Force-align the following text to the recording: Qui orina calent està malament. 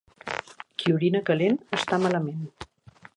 Qui 0.83 0.95
orina 0.95 1.21
calent 1.27 1.59
està 1.81 2.03
malament. 2.07 2.43